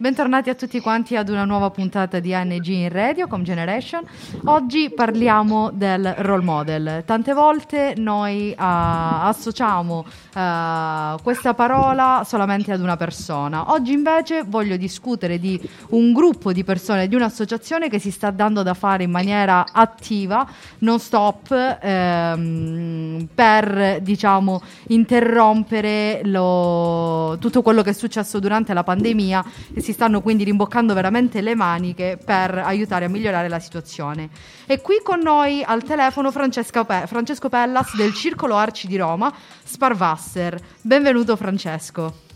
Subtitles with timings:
[0.00, 4.04] Bentornati a tutti quanti ad una nuova puntata di ANG in Radio, Com Generation.
[4.44, 7.02] Oggi parliamo del role model.
[7.04, 13.72] Tante volte noi uh, associamo uh, questa parola solamente ad una persona.
[13.72, 18.62] Oggi invece voglio discutere di un gruppo di persone, di un'associazione che si sta dando
[18.62, 21.50] da fare in maniera attiva, non stop,
[21.82, 29.44] ehm, per diciamo interrompere lo, tutto quello che è successo durante la pandemia
[29.88, 34.28] si stanno quindi rimboccando veramente le maniche per aiutare a migliorare la situazione.
[34.66, 39.32] E qui con noi al telefono Pe- Francesco Pellas del Circolo Arci di Roma,
[39.64, 40.60] Sparvasser.
[40.82, 42.26] Benvenuto Francesco.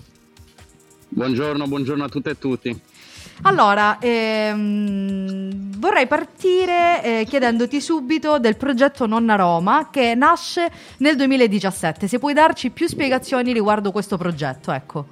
[1.08, 2.80] Buongiorno, buongiorno a tutte e tutti.
[3.42, 12.08] Allora, ehm, vorrei partire eh, chiedendoti subito del progetto Nonna Roma che nasce nel 2017.
[12.08, 15.08] Se puoi darci più spiegazioni riguardo questo progetto, ecco.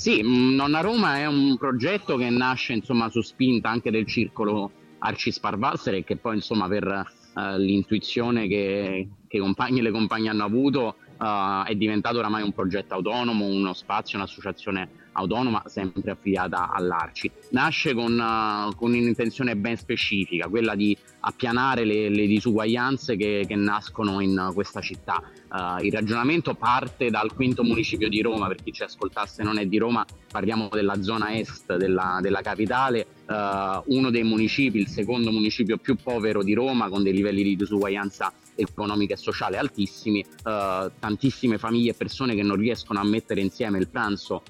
[0.00, 4.70] Sì, mm, Nonna Roma è un progetto che nasce insomma su spinta anche del circolo
[5.00, 9.90] Arci Sparvalser e che poi insomma per uh, l'intuizione che, che i compagni e le
[9.90, 16.12] compagne hanno avuto uh, è diventato oramai un progetto autonomo, uno spazio, un'associazione autonoma sempre
[16.12, 17.30] affiliata all'Arci.
[17.50, 23.54] Nasce con, uh, con un'intenzione ben specifica, quella di appianare le, le disuguaglianze che, che,
[23.56, 25.22] nascono in questa città.
[25.50, 29.66] Uh, il ragionamento parte dal quinto municipio di Roma, per chi ci ascoltasse non è
[29.66, 35.30] di Roma, parliamo della zona est della, della capitale, uh, uno dei municipi, il secondo
[35.30, 40.90] municipio più povero di Roma, con dei livelli di disuguaglianza economica e sociale altissimi, uh,
[40.98, 44.42] tantissime famiglie e persone che non riescono a mettere insieme il pranzo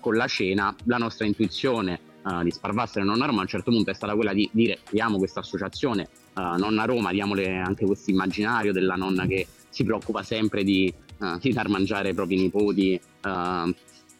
[0.00, 3.90] con la cena, la nostra intuizione uh, di Sparvassere Nonna Roma a un certo punto
[3.90, 8.72] è stata quella di dire creiamo questa associazione uh, Nonna Roma, diamole anche questo immaginario
[8.72, 13.00] della nonna che si preoccupa sempre di, uh, di dar mangiare ai propri nipoti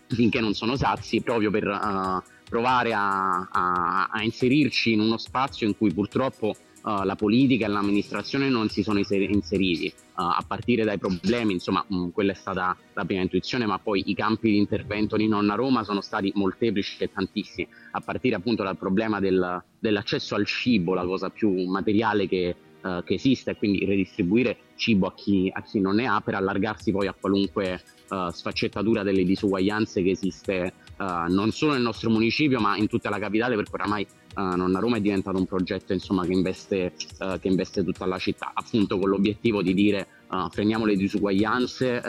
[0.07, 2.23] finché non sono sazi, proprio per
[2.55, 6.55] provare a, a, a inserirci in uno spazio in cui purtroppo
[6.85, 11.85] uh, la politica e l'amministrazione non si sono inseriti, uh, a partire dai problemi, insomma
[11.85, 15.27] mh, mm, quella è stata la prima intuizione, ma poi i campi di intervento di
[15.27, 20.47] Nonna Roma sono stati molteplici e tantissimi, a partire appunto dal problema del, dell'accesso al
[20.47, 25.51] cibo, la cosa più materiale che, uh, che esiste, e quindi redistribuire cibo a chi,
[25.53, 30.73] a chi, non ne ha per allargarsi poi a qualunque sfaccettatura delle disuguaglianze che esiste
[30.97, 34.07] non solo nel nostro municipio ma in tutta la capitale perché oramai
[34.37, 38.19] uh, Nonna Roma è diventato un progetto insomma, che, investe, uh, che, investe, tutta la
[38.19, 40.07] città, appunto con l'obiettivo di dire
[40.51, 42.03] freniamo le disuguaglianze,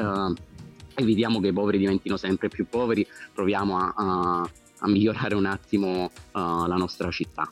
[0.95, 6.09] evitiamo che i poveri diventino sempre più poveri, proviamo a, a, a migliorare un attimo
[6.31, 7.47] la nostra città.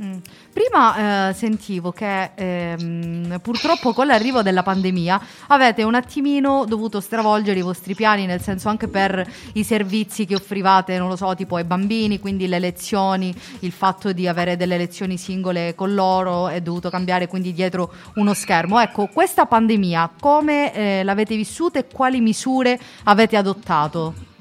[0.00, 0.18] Mm.
[0.52, 7.58] Prima eh, sentivo che ehm, purtroppo con l'arrivo della pandemia avete un attimino dovuto stravolgere
[7.58, 11.56] i vostri piani, nel senso anche per i servizi che offrivate, non lo so, tipo
[11.56, 16.60] ai bambini, quindi le lezioni, il fatto di avere delle lezioni singole con loro è
[16.60, 18.78] dovuto cambiare quindi dietro uno schermo.
[18.78, 24.37] Ecco, questa pandemia come eh, l'avete vissuta e quali misure avete adottato?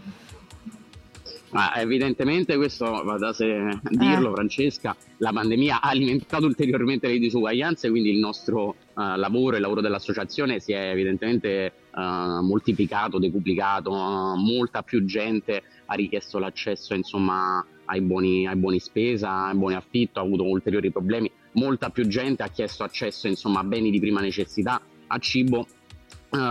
[1.58, 4.34] Ma evidentemente questo va da sé dirlo, eh.
[4.36, 9.82] Francesca, la pandemia ha alimentato ulteriormente le disuguaglianze, quindi il nostro uh, lavoro, il lavoro
[9.82, 17.66] dell'associazione si è evidentemente uh, moltiplicato, decuplicato, uh, molta più gente ha richiesto l'accesso insomma,
[17.86, 22.44] ai, buoni, ai buoni spesa, ai buoni affitto, ha avuto ulteriori problemi, molta più gente
[22.44, 25.66] ha chiesto accesso insomma, a beni di prima necessità, a cibo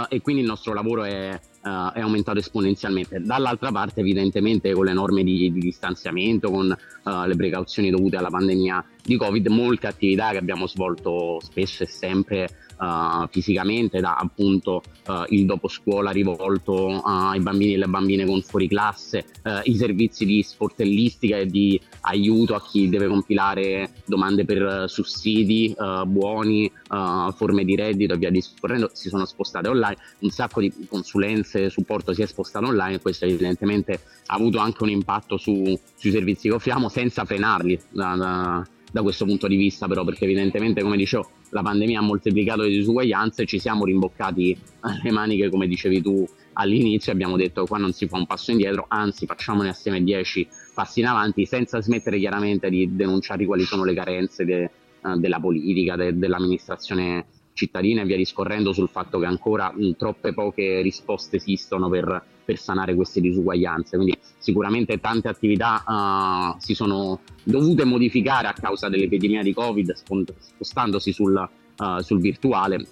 [0.09, 3.21] e quindi il nostro lavoro è uh, è aumentato esponenzialmente.
[3.21, 8.31] Dall'altra parte, evidentemente, con le norme di, di distanziamento, con uh, le precauzioni dovute alla
[8.31, 14.83] pandemia di Covid, molte attività che abbiamo svolto spesso e sempre uh, fisicamente, da appunto
[15.07, 19.77] uh, il dopo scuola rivolto ai bambini e alle bambine con fuori classe, uh, i
[19.77, 25.75] servizi di sportellistica e di aiuto a chi deve compilare domande per sussidi
[26.07, 31.65] buoni, forme di reddito e via discorrendo, si sono spostate online, un sacco di consulenze,
[31.65, 35.79] e supporto si è spostato online e questo evidentemente ha avuto anche un impatto su,
[35.95, 37.79] sui servizi che offriamo senza frenarli.
[37.91, 42.03] Da, da, da questo punto di vista però perché evidentemente come dicevo la pandemia ha
[42.03, 44.57] moltiplicato le disuguaglianze ci siamo rimboccati
[45.05, 48.87] le maniche come dicevi tu all'inizio abbiamo detto qua non si fa un passo indietro
[48.89, 53.93] anzi facciamone assieme dieci passi in avanti senza smettere chiaramente di denunciare quali sono le
[53.93, 54.71] carenze de,
[55.03, 60.33] uh, della politica, de, dell'amministrazione cittadina e via discorrendo sul fatto che ancora mh, troppe
[60.33, 63.97] poche risposte esistono per per sanare queste disuguaglianze.
[63.97, 71.13] Quindi sicuramente tante attività uh, si sono dovute modificare a causa dell'epidemia di Covid, spostandosi
[71.13, 71.49] sul,
[71.79, 72.87] uh, sul virtuale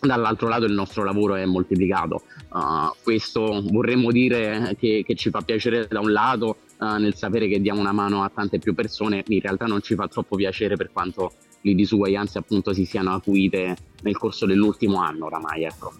[0.00, 2.22] dall'altro lato il nostro lavoro è moltiplicato.
[2.52, 7.60] Uh, questo vorremmo dire che, che, ci fa piacere da un lato nel sapere che
[7.60, 10.90] diamo una mano a tante più persone, in realtà non ci fa troppo piacere per
[10.90, 15.64] quanto le disuguaglianze appunto si siano acuite nel corso dell'ultimo anno oramai.
[15.64, 15.92] Ecco.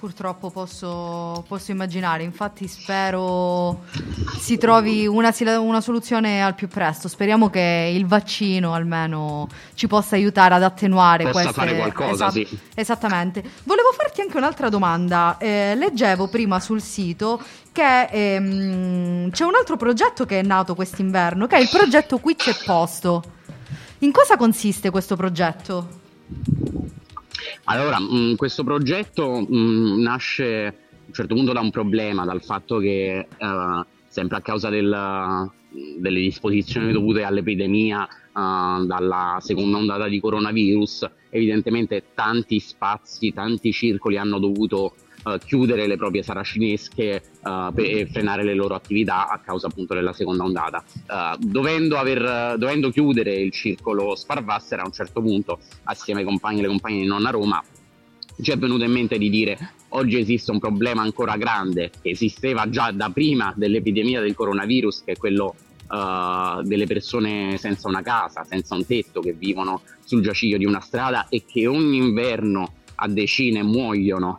[0.00, 3.84] Purtroppo posso, posso, immaginare, infatti spero
[4.38, 7.06] si trovi una, una, soluzione al più presto.
[7.06, 11.52] Speriamo che il vaccino almeno ci possa aiutare ad attenuare possa queste...
[11.52, 12.58] fare qualcosa, esatto, sì.
[12.74, 13.42] Esattamente.
[13.64, 15.36] Volevo farti anche un'altra domanda.
[15.36, 17.38] Eh, leggevo prima sul sito
[17.70, 22.36] che ehm, c'è un altro progetto che è nato quest'inverno, che è il progetto Qui
[22.36, 23.22] c'è posto.
[23.98, 25.88] In cosa consiste questo progetto?
[27.64, 30.74] Allora, mh, mm, questo progetto mh, mm, nasce a
[31.06, 35.50] un certo punto da un problema, dal fatto che uh, sempre a causa del,
[35.98, 44.16] delle disposizioni dovute all'epidemia, uh, dalla seconda ondata di coronavirus, evidentemente tanti spazi, tanti circoli
[44.16, 49.66] hanno dovuto uh, chiudere le proprie saracinesche uh, per frenare le loro attività a causa
[49.66, 50.84] appunto della seconda ondata.
[51.08, 56.56] Uh, dovendo, aver, dovendo, chiudere il circolo Sparvasser a un certo punto, assieme ai compagni
[56.56, 57.62] e alle compagne di Nonna Roma,
[58.40, 62.68] ci è venuto in mente di dire oggi esiste un problema ancora grande che esisteva
[62.70, 65.54] già da prima dell'epidemia del coronavirus, che è quello
[65.90, 70.78] Uh, delle persone senza una casa, senza un tetto, che vivono sul giaciglio di una
[70.78, 74.36] strada e che ogni inverno a decine muoiono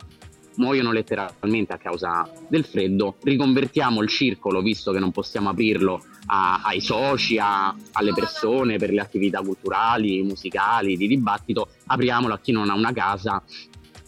[0.56, 6.60] muoiono letteralmente a causa del freddo, riconvertiamo il circolo, visto che non possiamo aprirlo a,
[6.64, 12.52] ai soci, a, alle persone per le attività culturali, musicali, di dibattito, apriamolo a chi
[12.52, 13.42] non ha una casa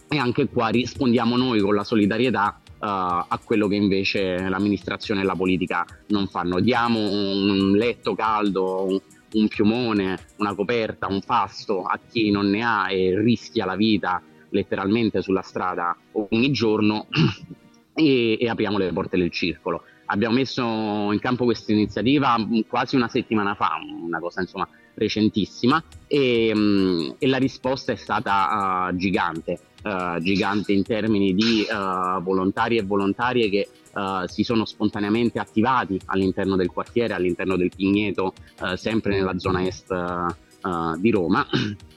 [0.07, 5.23] e anche qua rispondiamo noi con la solidarietà uh, a quello che invece l'amministrazione e
[5.23, 6.59] la politica non fanno.
[6.59, 8.99] Diamo un letto caldo, un,
[9.33, 14.21] un piumone, una coperta, un pasto a chi non ne ha e rischia la vita
[14.49, 17.07] letteralmente sulla strada ogni giorno
[17.93, 19.83] e, e apriamo le porte del circolo.
[20.07, 22.35] Abbiamo messo in campo questa iniziativa
[22.67, 28.89] quasi una settimana fa, una cosa insomma recentissima, e, um, e la risposta è stata
[28.89, 33.69] uh, gigante, uh, gigante in termini di uh, volontari e volontarie che
[34.25, 38.33] si sono spontaneamente attivati all'interno del quartiere, all'interno del Pigneto,
[38.73, 39.87] sempre nella zona est
[40.97, 41.47] di Roma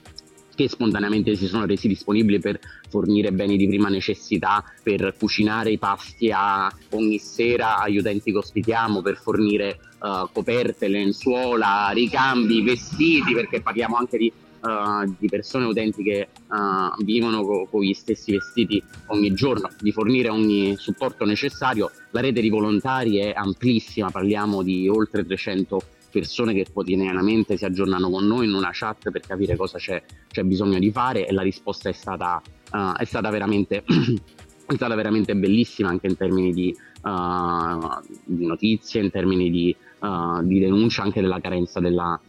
[0.59, 2.59] che spontaneamente si sono resi disponibili per
[2.89, 8.39] fornire beni di prima necessità, per cucinare i pasti a ogni sera agli utenti che
[8.39, 15.63] ospitiamo, per fornire uh, coperte, lenzuola, ricambi, vestiti, perché parliamo anche di Uh, di persone
[15.63, 21.23] utenti che uh, vivono co- con gli stessi vestiti ogni giorno, di fornire ogni supporto
[21.23, 21.89] necessario.
[22.09, 28.09] La rete di volontari è amplissima, parliamo di oltre 300 persone che quotidianamente si aggiornano
[28.09, 31.41] con noi in una chat per capire cosa c'è, c'è bisogno di fare e la
[31.41, 32.41] risposta è stata,
[32.71, 33.83] uh, è stata, veramente,
[34.65, 40.43] è stata veramente bellissima anche in termini di, uh, di notizie, in termini di, uh,
[40.43, 42.19] di, denuncia anche della carenza della,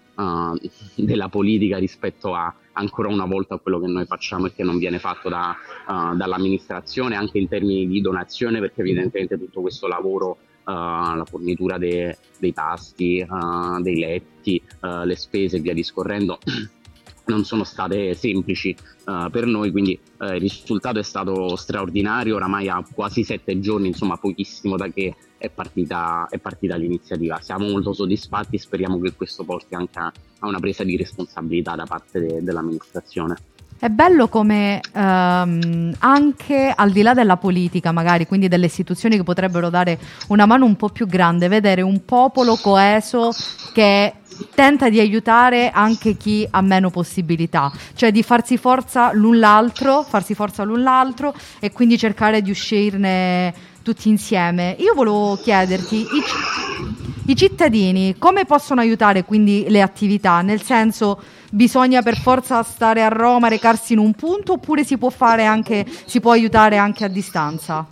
[0.94, 4.98] della, politica rispetto a ancora una volta quello che noi facciamo e che non viene
[4.98, 5.56] fatto da,
[5.86, 12.16] dall'amministrazione anche in termini di donazione perché evidentemente tutto questo lavoro uh, la fornitura de-
[12.38, 16.38] dei pasti, uh, dei letti, uh, le spese e via discorrendo
[17.26, 18.74] non sono state semplici
[19.06, 23.88] uh, per noi, quindi uh, il risultato è stato straordinario, oramai a quasi sette giorni,
[23.88, 27.40] insomma pochissimo da che è partita, è partita l'iniziativa.
[27.40, 31.76] Siamo molto soddisfatti e speriamo che questo porti anche a, a una presa di responsabilità
[31.76, 33.36] da parte de- dell'amministrazione.
[33.82, 39.22] È bello come um, anche al di là della politica, magari, quindi delle istituzioni che
[39.22, 43.30] potrebbero dare una mano un po' più grande, vedere un popolo coeso
[43.72, 44.12] che
[44.54, 50.34] tenta di aiutare anche chi ha meno possibilità, cioè di farsi forza l'un l'altro, farsi
[50.34, 54.76] forza l'un l'altro e quindi cercare di uscirne tutti insieme.
[54.78, 60.42] Io volevo chiederti, i, i cittadini come possono aiutare quindi le attività?
[60.42, 61.18] Nel senso
[61.50, 66.20] bisogna per forza stare a Roma, recarsi in un punto oppure si può anche, si
[66.20, 67.86] può aiutare anche a distanza?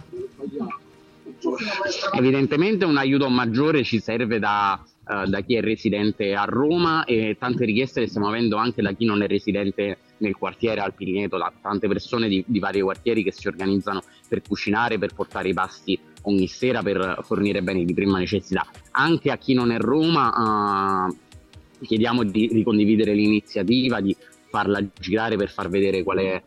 [2.12, 7.36] Evidentemente un aiuto maggiore ci serve da, uh, da chi è residente a Roma e
[7.38, 11.36] tante richieste le stiamo avendo anche da chi non è residente nel quartiere al Pirineto,
[11.36, 15.54] da tante persone di, di, vari quartieri che si organizzano per cucinare, per portare i
[15.54, 18.66] pasti ogni sera, per fornire beni di prima necessità.
[18.92, 21.16] Anche a chi non è Roma uh,
[21.80, 24.16] chiediamo di, di, condividere l'iniziativa, di
[24.50, 26.42] farla girare per far vedere qual è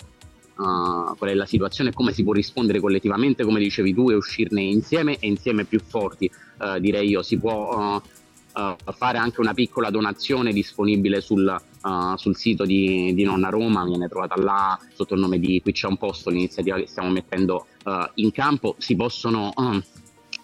[0.62, 4.62] uh, qual è la situazione, come si può rispondere collettivamente, come dicevi tu, e uscirne
[4.62, 7.22] insieme e insieme più forti, uh, direi io.
[7.22, 8.02] Si può uh,
[8.92, 11.56] fare anche una piccola donazione disponibile sul,
[12.18, 15.88] sul sito di, di, Nonna Roma, viene trovata là sotto il nome di Qui c'è
[15.88, 17.68] un posto, l'iniziativa che stiamo mettendo
[18.16, 18.76] in campo.
[18.78, 19.54] Si possono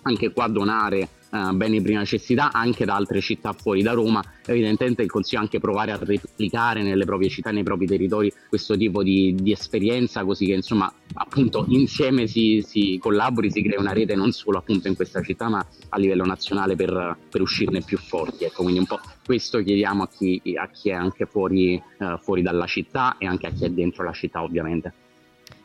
[0.04, 4.24] anche qua donare uh, beni di prima necessità anche da altre città fuori da Roma.
[4.46, 9.04] Evidentemente il consiglio anche provare a replicare nelle proprie città, nei propri territori questo tipo
[9.04, 14.16] di, di esperienza, così che insomma appunto insieme si, si, collabori, si crea una rete
[14.16, 18.46] non solo appunto in questa città, ma a livello nazionale per, per uscirne più forti.
[18.46, 22.42] Ecco, quindi un po' questo chiediamo a chi, a chi è anche fuori, uh, fuori
[22.42, 25.06] dalla città e anche a chi è dentro la città, ovviamente.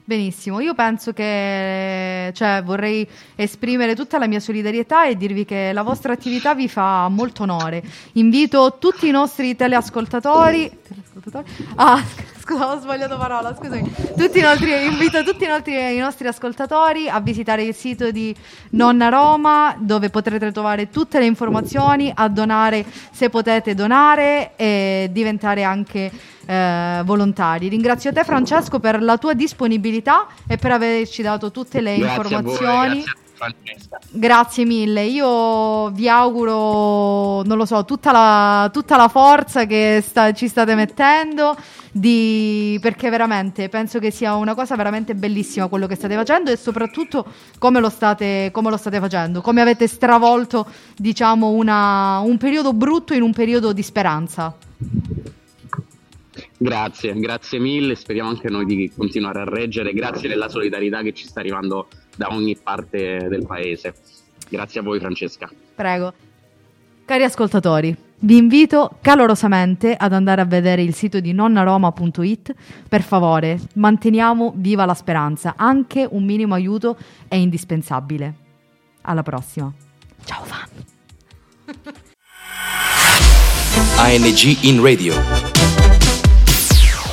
[0.05, 5.83] Benissimo, io penso che cioè, vorrei esprimere tutta la mia solidarietà e dirvi che la
[5.83, 7.85] vostra attività vi fa molto onore.
[8.15, 12.03] Invito tutti i nostri teleascoltatori, teleascoltatori ah,
[12.43, 13.95] scusa, ho sbagliato parola, scusami.
[14.17, 18.35] Tutti nostri, invito tutti i nostri, i nostri, ascoltatori a visitare il sito di
[18.71, 25.63] Nonna Roma, dove potrete trovare tutte le informazioni, a donare se potete donare e diventare
[25.63, 26.11] anche
[26.45, 27.69] eh, volontari.
[27.69, 33.05] Ringrazio te Francesco per la tua disponibilità e per averci dato tutte le grazie informazioni.
[33.05, 33.99] Voi, Francesca.
[34.09, 40.33] Grazie mille, io vi auguro, non lo so, tutta la, tutta la forza che sta,
[40.33, 41.57] ci state mettendo,
[41.91, 46.57] di, perché veramente penso che sia una cosa veramente bellissima quello che state facendo e
[46.57, 47.27] soprattutto
[47.59, 50.65] come lo state, come lo state facendo, come avete stravolto
[50.97, 54.55] diciamo una, un periodo brutto in un periodo di speranza.
[56.63, 61.27] Grazie, grazie mille, speriamo anche noi di continuare a reggere, grazie della solidarietà che ci
[61.27, 63.93] sta arrivando da ogni parte del paese.
[64.49, 65.51] Grazie a voi Francesca.
[65.75, 66.13] Prego.
[67.05, 72.55] Cari ascoltatori, vi invito calorosamente ad andare a vedere il sito di nonnaroma.it.
[72.89, 78.35] Per favore, manteniamo viva la speranza, anche un minimo aiuto è indispensabile.
[79.03, 79.73] Alla prossima.
[80.25, 80.69] Ciao fan.
[83.97, 85.92] ANG in radio